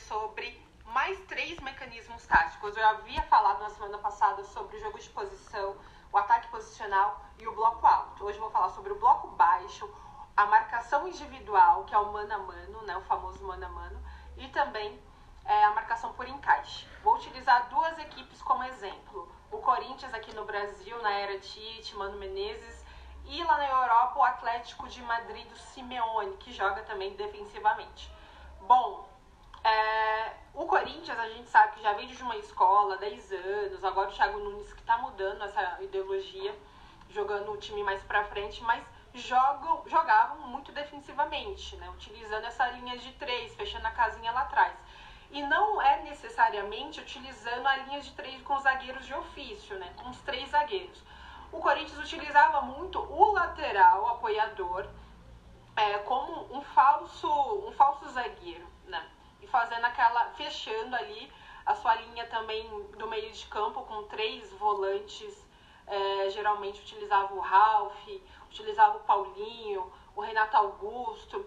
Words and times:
sobre 0.00 0.60
mais 0.86 1.18
três 1.26 1.58
mecanismos 1.60 2.26
táticos. 2.26 2.76
Eu 2.76 2.86
havia 2.86 3.22
falado 3.22 3.60
na 3.60 3.70
semana 3.70 3.98
passada 3.98 4.42
sobre 4.44 4.76
o 4.76 4.80
jogo 4.80 4.98
de 4.98 5.08
posição, 5.10 5.76
o 6.12 6.18
ataque 6.18 6.48
posicional 6.48 7.24
e 7.38 7.46
o 7.46 7.54
bloco 7.54 7.86
alto. 7.86 8.24
Hoje 8.24 8.38
eu 8.38 8.42
vou 8.42 8.50
falar 8.50 8.70
sobre 8.70 8.92
o 8.92 8.98
bloco 8.98 9.28
baixo, 9.28 9.88
a 10.36 10.46
marcação 10.46 11.06
individual, 11.06 11.84
que 11.84 11.94
é 11.94 11.98
o 11.98 12.12
mano 12.12 12.34
a 12.34 12.38
mano, 12.38 12.82
né, 12.82 12.96
o 12.96 13.02
famoso 13.02 13.44
mano 13.44 13.66
a 13.66 13.68
mano, 13.68 14.00
e 14.36 14.48
também 14.48 15.00
é, 15.44 15.64
a 15.64 15.70
marcação 15.72 16.12
por 16.14 16.26
encaixe. 16.26 16.86
Vou 17.02 17.14
utilizar 17.14 17.68
duas 17.68 17.98
equipes 17.98 18.40
como 18.42 18.64
exemplo. 18.64 19.30
O 19.50 19.58
Corinthians 19.58 20.14
aqui 20.14 20.34
no 20.34 20.44
Brasil, 20.44 21.00
na 21.02 21.12
era 21.12 21.38
Tite, 21.38 21.96
Mano 21.96 22.16
Menezes, 22.16 22.84
e 23.26 23.42
lá 23.44 23.58
na 23.58 23.68
Europa 23.68 24.18
o 24.18 24.24
Atlético 24.24 24.88
de 24.88 25.02
Madrid 25.02 25.46
do 25.48 25.56
Simeone, 25.56 26.36
que 26.38 26.52
joga 26.52 26.82
também 26.82 27.14
defensivamente. 27.14 28.10
Bom, 28.62 29.09
é, 29.64 30.32
o 30.54 30.66
Corinthians, 30.66 31.18
a 31.18 31.28
gente 31.28 31.48
sabe 31.48 31.76
que 31.76 31.82
já 31.82 31.92
veio 31.92 32.08
de 32.08 32.22
uma 32.22 32.36
escola, 32.36 32.96
10 32.96 33.32
anos, 33.32 33.84
agora 33.84 34.08
o 34.08 34.12
Thiago 34.12 34.38
Nunes 34.38 34.72
que 34.72 34.80
está 34.80 34.98
mudando 34.98 35.42
essa 35.44 35.78
ideologia, 35.82 36.54
jogando 37.08 37.52
o 37.52 37.56
time 37.56 37.82
mais 37.82 38.02
para 38.02 38.24
frente, 38.24 38.62
mas 38.62 38.82
jogam, 39.14 39.82
jogavam 39.86 40.38
muito 40.48 40.72
defensivamente, 40.72 41.76
né? 41.76 41.88
utilizando 41.90 42.44
essa 42.44 42.68
linha 42.70 42.96
de 42.96 43.12
três, 43.12 43.54
fechando 43.54 43.86
a 43.86 43.90
casinha 43.90 44.32
lá 44.32 44.42
atrás. 44.42 44.76
E 45.30 45.42
não 45.42 45.80
é 45.80 46.02
necessariamente 46.02 47.00
utilizando 47.00 47.66
a 47.66 47.76
linha 47.76 48.00
de 48.00 48.12
três 48.12 48.42
com 48.42 48.54
os 48.54 48.62
zagueiros 48.62 49.06
de 49.06 49.14
ofício, 49.14 49.78
né? 49.78 49.92
com 49.96 50.10
os 50.10 50.18
três 50.20 50.48
zagueiros. 50.50 51.02
O 51.52 51.58
Corinthians 51.58 51.98
utilizava 51.98 52.62
muito 52.62 53.00
o 53.00 53.32
lateral 53.32 54.08
apoiador 54.08 54.88
é, 55.76 55.98
como 55.98 56.56
um 56.56 56.62
falso, 56.62 57.28
um 57.66 57.72
falso 57.72 58.08
zagueiro, 58.10 58.66
né? 58.84 59.04
Fazendo 59.50 59.84
aquela, 59.84 60.26
fechando 60.30 60.94
ali 60.96 61.32
a 61.66 61.74
sua 61.74 61.94
linha 61.96 62.26
também 62.26 62.68
do 62.98 63.06
meio 63.08 63.30
de 63.30 63.46
campo 63.46 63.82
com 63.82 64.04
três 64.04 64.52
volantes. 64.54 65.48
É, 65.86 66.30
geralmente 66.30 66.80
utilizava 66.82 67.34
o 67.34 67.40
Ralph, 67.40 68.08
utilizava 68.48 68.98
o 68.98 69.00
Paulinho, 69.00 69.92
o 70.14 70.20
Renato 70.20 70.56
Augusto, 70.56 71.44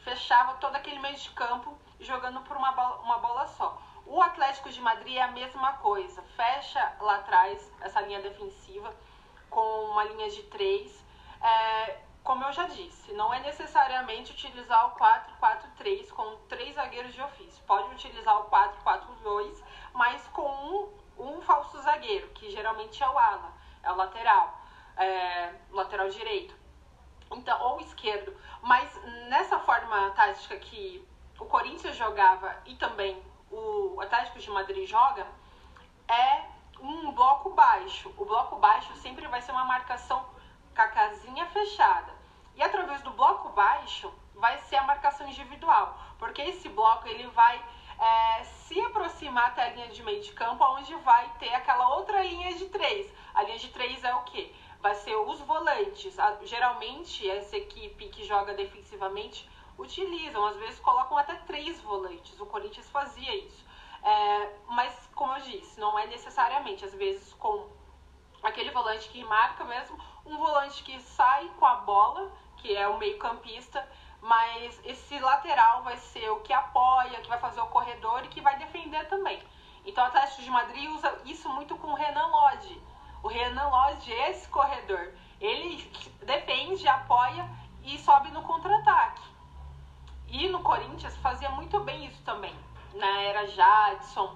fechava 0.00 0.54
todo 0.58 0.76
aquele 0.76 0.98
meio 0.98 1.16
de 1.16 1.30
campo 1.30 1.76
jogando 1.98 2.40
por 2.42 2.56
uma 2.56 2.72
bola, 2.72 2.96
uma 3.02 3.18
bola 3.18 3.46
só. 3.48 3.80
O 4.04 4.22
Atlético 4.22 4.70
de 4.70 4.80
Madrid 4.80 5.16
é 5.16 5.22
a 5.22 5.32
mesma 5.32 5.72
coisa, 5.78 6.22
fecha 6.36 6.96
lá 7.00 7.16
atrás 7.16 7.72
essa 7.80 8.00
linha 8.02 8.20
defensiva 8.20 8.94
com 9.50 9.86
uma 9.86 10.04
linha 10.04 10.30
de 10.30 10.44
três. 10.44 11.04
É, 11.42 12.05
como 12.26 12.44
eu 12.44 12.52
já 12.52 12.66
disse, 12.66 13.12
não 13.12 13.32
é 13.32 13.38
necessariamente 13.38 14.32
utilizar 14.32 14.88
o 14.88 14.98
4-4-3 14.98 16.10
com 16.10 16.36
três 16.48 16.74
zagueiros 16.74 17.14
de 17.14 17.22
ofício. 17.22 17.62
Pode 17.64 17.88
utilizar 17.94 18.36
o 18.40 18.50
4-4-2, 18.50 19.62
mas 19.94 20.26
com 20.28 20.42
um, 20.42 21.36
um 21.36 21.40
falso 21.42 21.80
zagueiro, 21.80 22.28
que 22.30 22.50
geralmente 22.50 23.00
é 23.00 23.08
o 23.08 23.16
ala, 23.16 23.52
é 23.80 23.92
o 23.92 23.94
lateral 23.94 24.58
é, 24.96 25.54
lateral 25.70 26.08
direito, 26.08 26.52
então 27.30 27.62
ou 27.62 27.80
esquerdo. 27.80 28.36
Mas 28.60 28.92
nessa 29.28 29.60
forma 29.60 30.10
tática 30.10 30.56
que 30.56 31.06
o 31.38 31.44
Corinthians 31.44 31.96
jogava 31.96 32.56
e 32.66 32.74
também 32.74 33.22
o 33.52 34.00
Atlético 34.00 34.40
de 34.40 34.50
Madrid 34.50 34.88
joga, 34.88 35.24
é 36.08 36.42
um 36.80 37.12
bloco 37.12 37.50
baixo. 37.50 38.12
O 38.16 38.24
bloco 38.24 38.56
baixo 38.56 38.92
sempre 38.96 39.28
vai 39.28 39.40
ser 39.40 39.52
uma 39.52 39.64
marcação 39.64 40.26
com 40.74 40.82
a 40.82 40.88
casinha 40.88 41.46
fechada. 41.46 42.15
E 42.56 42.62
através 42.62 43.02
do 43.02 43.10
bloco 43.10 43.50
baixo 43.50 44.12
vai 44.34 44.58
ser 44.58 44.76
a 44.76 44.82
marcação 44.82 45.28
individual, 45.28 45.98
porque 46.18 46.42
esse 46.42 46.68
bloco 46.68 47.06
ele 47.08 47.26
vai 47.28 47.62
é, 47.98 48.44
se 48.44 48.80
aproximar 48.80 49.48
até 49.48 49.64
a 49.64 49.68
linha 49.70 49.88
de 49.88 50.02
meio 50.02 50.22
de 50.22 50.32
campo, 50.32 50.64
onde 50.64 50.94
vai 50.96 51.30
ter 51.38 51.54
aquela 51.54 51.96
outra 51.96 52.22
linha 52.22 52.54
de 52.54 52.66
três. 52.66 53.12
A 53.34 53.42
linha 53.42 53.58
de 53.58 53.68
três 53.68 54.02
é 54.04 54.14
o 54.14 54.22
quê? 54.24 54.52
vai 54.80 54.94
ser 54.94 55.16
os 55.16 55.40
volantes. 55.40 56.16
Geralmente, 56.42 57.28
essa 57.28 57.56
equipe 57.56 58.08
que 58.08 58.24
joga 58.24 58.54
defensivamente 58.54 59.48
utilizam, 59.76 60.46
às 60.46 60.56
vezes 60.56 60.78
colocam 60.80 61.18
até 61.18 61.34
três 61.34 61.80
volantes. 61.80 62.38
O 62.40 62.46
Corinthians 62.46 62.88
fazia 62.90 63.34
isso. 63.34 63.64
É, 64.02 64.52
mas, 64.68 65.10
como 65.14 65.32
eu 65.34 65.42
disse, 65.42 65.80
não 65.80 65.98
é 65.98 66.06
necessariamente, 66.06 66.84
às 66.84 66.94
vezes, 66.94 67.32
com 67.34 67.68
aquele 68.42 68.70
volante 68.70 69.08
que 69.08 69.24
marca 69.24 69.64
mesmo, 69.64 69.98
um 70.24 70.36
volante 70.36 70.82
que 70.84 71.00
sai 71.00 71.50
com 71.58 71.66
a 71.66 71.76
bola, 71.76 72.30
que 72.66 72.76
é 72.76 72.88
o 72.88 72.98
meio-campista, 72.98 73.86
mas 74.20 74.80
esse 74.84 75.18
lateral 75.20 75.82
vai 75.84 75.96
ser 75.96 76.28
o 76.30 76.40
que 76.40 76.52
apoia, 76.52 77.20
que 77.20 77.28
vai 77.28 77.38
fazer 77.38 77.60
o 77.60 77.66
corredor 77.66 78.24
e 78.24 78.28
que 78.28 78.40
vai 78.40 78.58
defender 78.58 79.06
também. 79.08 79.40
Então, 79.84 80.02
o 80.02 80.06
Atlético 80.08 80.42
de 80.42 80.50
Madrid 80.50 80.90
usa 80.90 81.16
isso 81.24 81.48
muito 81.50 81.76
com 81.76 81.92
o 81.92 81.94
Renan 81.94 82.26
Lodge 82.26 82.82
o 83.26 83.28
Renan 83.28 83.68
Lodge, 83.68 84.12
esse 84.12 84.48
corredor, 84.48 85.12
ele 85.40 85.82
defende, 86.22 86.86
apoia 86.86 87.44
e 87.82 87.98
sobe 87.98 88.30
no 88.30 88.42
contra-ataque. 88.42 89.22
E 90.28 90.48
no 90.48 90.62
Corinthians 90.62 91.16
fazia 91.16 91.50
muito 91.50 91.80
bem 91.80 92.06
isso 92.06 92.22
também. 92.22 92.54
Na 92.94 93.20
era 93.22 93.46
Jadson, 93.48 94.32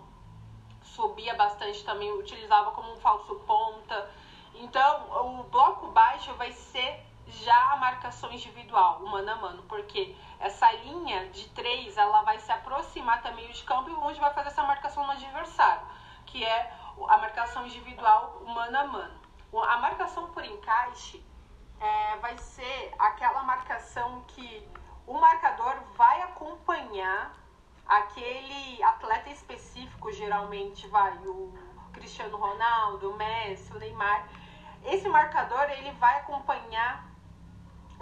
subia 0.83 1.35
bastante 1.35 1.85
também, 1.85 2.11
utilizava 2.13 2.73
como 2.73 2.93
um 2.93 2.97
falso 2.97 3.37
ponta. 3.47 4.11
Então, 4.57 5.39
o 5.41 5.45
bloco 5.45 5.87
baixo 5.93 6.33
vai 6.35 6.51
ser 6.51 7.07
já 7.31 7.73
a 7.73 7.77
marcação 7.77 8.33
individual, 8.33 9.01
o 9.03 9.09
mano 9.09 9.31
a 9.31 9.37
mano, 9.37 9.63
porque 9.65 10.17
essa 10.39 10.71
linha 10.73 11.29
de 11.31 11.49
três, 11.51 11.97
ela 11.97 12.23
vai 12.23 12.39
se 12.41 12.51
aproximar 12.51 13.23
também 13.23 13.51
de 13.51 13.63
campo 13.65 13.91
e 13.91 13.95
onde 13.95 14.21
vai 14.21 14.33
fazer 14.33 14.49
essa 14.49 14.63
marcação 14.63 15.07
no 15.07 15.13
adversário, 15.13 15.87
que 16.27 16.45
é 16.45 16.73
a 17.09 17.19
marcação 17.19 17.67
individual 17.67 18.43
mano 18.47 18.79
a 18.79 18.87
mano. 18.87 19.21
A 19.53 19.79
marcação 19.79 20.31
por 20.33 20.45
encaixe 20.45 21.25
é, 21.81 22.17
vai 22.17 22.37
ser 22.39 22.95
aquela 22.99 23.43
marcação 23.43 24.23
que 24.29 24.69
o 25.07 25.15
marcador 25.15 25.77
vai 25.97 26.23
acompanhar 26.23 27.35
aquele 27.87 28.83
atleta 28.83 29.31
específico, 29.31 30.13
geralmente 30.13 30.87
vai 30.87 31.17
o 31.27 31.53
Cristiano 31.93 32.37
Ronaldo, 32.37 33.11
o 33.11 33.17
Messi, 33.17 33.73
o 33.73 33.79
Neymar. 33.79 34.29
Esse 34.85 35.09
marcador 35.09 35.69
ele 35.71 35.91
vai 35.93 36.21
acompanhar 36.21 37.10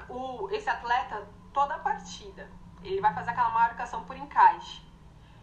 o, 0.09 0.49
esse 0.51 0.69
atleta 0.69 1.27
toda 1.53 1.75
a 1.75 1.79
partida. 1.79 2.49
Ele 2.83 3.01
vai 3.01 3.13
fazer 3.15 3.31
aquela 3.31 3.51
marcação 3.51 4.05
por 4.05 4.17
encaixe. 4.17 4.83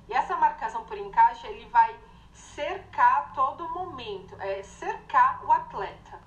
E 0.07 0.13
essa 0.13 0.35
marcação 0.37 0.85
por 0.85 0.97
encaixe 0.97 1.47
ele 1.47 1.65
vai 1.69 1.97
cercar 2.31 3.33
todo 3.33 3.69
momento, 3.69 4.39
é 4.41 4.61
cercar 4.61 5.43
o 5.43 5.51
atleta, 5.51 6.19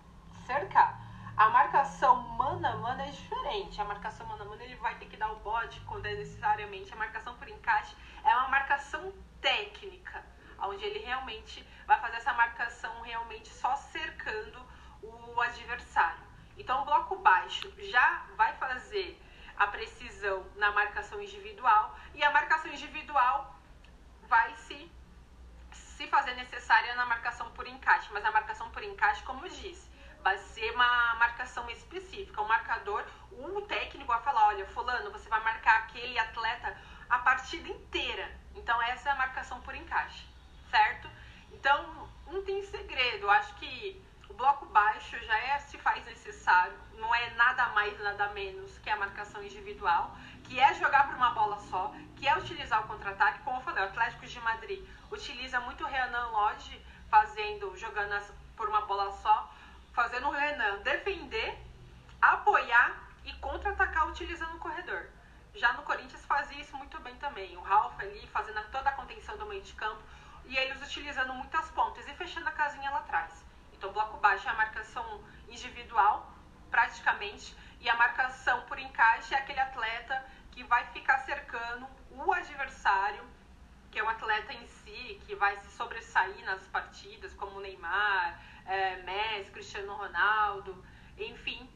cercar. 0.46 1.00
A 1.36 1.50
marcação 1.50 2.16
mano 2.16 2.66
a 2.66 2.76
mano 2.76 3.00
é 3.00 3.10
diferente. 3.10 3.80
A 3.80 3.84
marcação 3.84 4.26
mano 4.26 4.42
a 4.42 4.46
mano 4.46 4.60
ele 4.62 4.74
vai 4.76 4.96
ter 4.96 5.06
que 5.06 5.16
dar 5.16 5.30
o 5.30 5.36
bote 5.36 5.80
quando 5.82 6.06
é 6.06 6.14
necessariamente. 6.14 6.92
A 6.92 6.96
marcação 6.96 7.34
por 7.36 7.48
encaixe 7.48 7.94
é 8.24 8.34
uma 8.34 8.48
marcação 8.48 9.12
técnica, 9.40 10.24
onde 10.60 10.84
ele 10.84 10.98
realmente 10.98 11.64
vai 11.86 12.00
fazer 12.00 12.16
essa 12.16 12.32
marcação 12.32 13.00
realmente 13.02 13.48
só 13.48 13.76
cercando 13.76 14.60
o 15.00 15.40
adversário. 15.40 16.27
Então 16.58 16.82
o 16.82 16.84
bloco 16.84 17.16
baixo 17.16 17.72
já 17.78 18.26
vai 18.36 18.52
fazer 18.56 19.20
a 19.56 19.66
precisão 19.66 20.46
na 20.56 20.70
marcação 20.72 21.22
individual 21.22 21.96
e 22.14 22.22
a 22.22 22.30
marcação 22.30 22.70
individual 22.70 23.56
vai 24.28 24.54
se 24.56 24.90
se 25.72 26.06
fazer 26.06 26.34
necessária 26.34 26.94
na 26.94 27.04
marcação 27.04 27.50
por 27.50 27.66
encaixe, 27.66 28.08
mas 28.12 28.24
a 28.24 28.30
marcação 28.30 28.70
por 28.70 28.84
encaixe, 28.84 29.20
como 29.24 29.44
eu 29.44 29.50
disse, 29.50 29.90
vai 30.22 30.38
ser 30.38 30.70
uma 30.72 31.16
marcação 31.16 31.68
específica. 31.70 32.40
O 32.40 32.46
marcador, 32.46 33.04
o 33.32 33.62
técnico 33.62 34.06
vai 34.06 34.22
falar: 34.22 34.46
olha, 34.46 34.66
Fulano, 34.66 35.10
você 35.10 35.28
vai 35.28 35.42
marcar 35.42 35.78
aquele 35.78 36.16
atleta 36.16 36.76
a 37.10 37.18
partida 37.18 37.68
inteira. 37.68 38.30
Então, 38.54 38.80
essa 38.82 39.08
é 39.08 39.12
a 39.12 39.16
marcação 39.16 39.60
por 39.62 39.74
encaixe, 39.74 40.24
certo? 40.70 41.10
Então, 41.50 42.08
não 42.26 42.44
tem 42.44 42.62
segredo. 42.62 43.24
Eu 43.24 43.30
acho 43.30 43.54
que 43.56 44.00
bloco 44.38 44.66
baixo 44.66 45.18
já 45.24 45.36
é 45.36 45.58
se 45.58 45.76
faz 45.78 46.04
necessário, 46.06 46.72
não 46.94 47.12
é 47.12 47.30
nada 47.30 47.70
mais, 47.70 47.98
nada 47.98 48.28
menos 48.28 48.78
que 48.78 48.88
a 48.88 48.96
marcação 48.96 49.42
individual, 49.42 50.16
que 50.44 50.60
é 50.60 50.72
jogar 50.74 51.08
por 51.08 51.16
uma 51.16 51.30
bola 51.30 51.58
só, 51.58 51.92
que 52.14 52.28
é 52.28 52.38
utilizar 52.38 52.84
o 52.84 52.86
contra-ataque. 52.86 53.42
Como 53.42 53.56
eu 53.58 53.62
falei, 53.62 53.82
o 53.82 53.88
Atlético 53.88 54.26
de 54.26 54.40
Madrid 54.40 54.88
utiliza 55.10 55.58
muito 55.58 55.82
o 55.82 55.88
Renan 55.88 56.28
Lodge 56.28 56.80
fazendo, 57.10 57.76
jogando 57.76 58.12
as, 58.12 58.32
por 58.56 58.68
uma 58.68 58.82
bola 58.82 59.10
só, 59.10 59.52
fazendo 59.92 60.28
o 60.28 60.30
Renan 60.30 60.82
defender, 60.82 61.58
apoiar 62.22 62.96
e 63.24 63.32
contra-atacar 63.34 64.06
utilizando 64.06 64.54
o 64.54 64.60
corredor. 64.60 65.08
Já 65.56 65.72
no 65.72 65.82
Corinthians 65.82 66.24
fazia 66.26 66.60
isso 66.60 66.76
muito 66.76 67.00
bem 67.00 67.16
também. 67.16 67.56
O 67.56 67.60
Ralf 67.60 67.98
ali 67.98 68.24
fazendo 68.28 68.62
toda 68.70 68.88
a 68.88 68.92
contenção 68.92 69.36
do 69.36 69.46
meio 69.46 69.62
de 69.62 69.72
campo 69.72 70.00
e 70.44 70.56
eles 70.56 70.80
utilizando 70.80 71.34
muitas 71.34 71.68
pontas 71.70 72.06
e 72.06 72.14
fechando 72.14 72.48
a 72.48 72.52
casinha 72.52 72.88
lá 72.92 72.98
atrás. 72.98 73.48
Então, 73.78 73.92
bloco 73.92 74.16
baixo 74.16 74.48
é 74.48 74.50
a 74.50 74.54
marcação 74.54 75.22
individual, 75.66 76.32
praticamente, 76.70 77.56
e 77.80 77.88
a 77.88 77.94
marcação 77.96 78.62
por 78.62 78.78
encaixe 78.78 79.34
é 79.34 79.38
aquele 79.38 79.60
atleta 79.60 80.24
que 80.50 80.64
vai 80.64 80.84
ficar 80.86 81.18
cercando 81.18 81.86
o 82.10 82.32
adversário 82.32 83.28
atleta 84.18 84.52
em 84.52 84.66
si 84.66 85.20
que 85.26 85.34
vai 85.36 85.56
se 85.58 85.70
sobressair 85.76 86.44
nas 86.44 86.66
partidas, 86.68 87.32
como 87.34 87.60
Neymar, 87.60 88.42
é, 88.66 88.96
Messi, 89.02 89.50
Cristiano 89.50 89.94
Ronaldo, 89.94 90.84
enfim, 91.16 91.68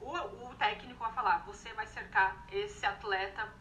o, 0.00 0.12
o 0.12 0.54
técnico 0.54 1.00
vai 1.00 1.12
falar, 1.12 1.38
você 1.44 1.72
vai 1.74 1.86
cercar 1.86 2.46
esse 2.50 2.86
atleta 2.86 3.52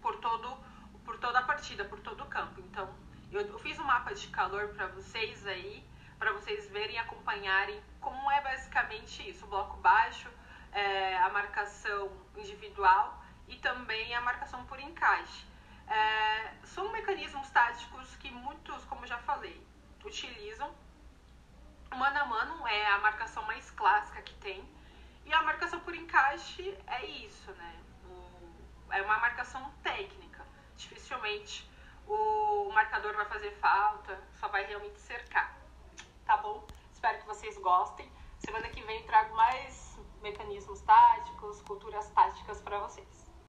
por 0.00 0.16
todo 0.16 0.72
por 1.04 1.18
toda 1.18 1.40
a 1.40 1.42
partida, 1.42 1.84
por 1.84 1.98
todo 1.98 2.22
o 2.22 2.26
campo. 2.26 2.60
Então, 2.60 2.88
eu, 3.32 3.40
eu 3.40 3.58
fiz 3.58 3.76
um 3.78 3.82
mapa 3.82 4.14
de 4.14 4.28
calor 4.28 4.68
para 4.68 4.86
vocês 4.86 5.44
aí, 5.48 5.84
para 6.22 6.34
vocês 6.34 6.70
verem 6.70 6.94
e 6.94 6.98
acompanharem 6.98 7.82
como 8.00 8.30
é 8.30 8.40
basicamente 8.40 9.28
isso, 9.28 9.44
o 9.44 9.48
bloco 9.48 9.76
baixo, 9.78 10.30
é, 10.70 11.18
a 11.18 11.28
marcação 11.30 12.12
individual 12.36 13.20
e 13.48 13.56
também 13.56 14.14
a 14.14 14.20
marcação 14.20 14.64
por 14.66 14.78
encaixe. 14.78 15.44
É, 15.88 16.54
são 16.62 16.92
mecanismos 16.92 17.50
táticos 17.50 18.14
que 18.18 18.30
muitos, 18.30 18.84
como 18.84 19.04
já 19.04 19.18
falei, 19.18 19.66
utilizam. 20.04 20.72
Mano 21.90 22.20
a 22.20 22.24
mano 22.24 22.68
é 22.68 22.86
a 22.86 22.98
marcação 22.98 23.42
mais 23.42 23.68
clássica 23.72 24.22
que 24.22 24.34
tem. 24.34 24.64
E 25.24 25.34
a 25.34 25.42
marcação 25.42 25.80
por 25.80 25.92
encaixe 25.92 26.78
é 26.86 27.04
isso, 27.04 27.50
né? 27.50 27.80
O, 28.04 28.92
é 28.92 29.02
uma 29.02 29.18
marcação 29.18 29.74
técnica. 29.82 30.46
Dificilmente 30.76 31.68
o 32.06 32.70
marcador 32.72 33.12
vai 33.14 33.24
fazer 33.24 33.50
falta, 33.56 34.16
só 34.38 34.46
vai 34.46 34.64
realmente 34.66 35.00
cercar. 35.00 35.61
Tá 36.32 36.38
bom? 36.38 36.66
Espero 36.90 37.18
que 37.18 37.26
vocês 37.26 37.58
gostem. 37.58 38.10
Semana 38.38 38.66
que 38.70 38.80
vem 38.84 39.02
trago 39.02 39.36
mais 39.36 39.98
mecanismos 40.22 40.80
táticos, 40.80 41.60
culturas 41.60 42.08
táticas 42.08 42.58
para 42.62 42.78
vocês. 42.78 43.31